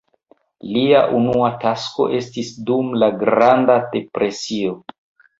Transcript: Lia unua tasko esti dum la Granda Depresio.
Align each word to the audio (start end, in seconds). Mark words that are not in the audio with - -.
Lia 0.75 1.01
unua 1.17 1.49
tasko 1.63 2.07
esti 2.19 2.45
dum 2.69 2.89
la 3.03 3.09
Granda 3.25 3.75
Depresio. 3.93 4.73